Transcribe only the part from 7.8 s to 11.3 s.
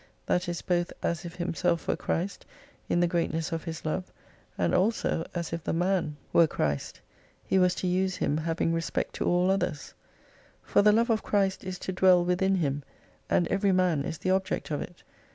use him having respect to all others. For the love of